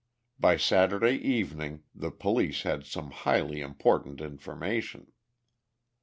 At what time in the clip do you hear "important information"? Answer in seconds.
3.61-5.11